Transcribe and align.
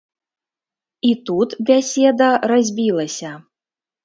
І 1.09 1.11
тут 1.29 1.49
бяседа 1.67 2.31
разбілася. 2.53 3.31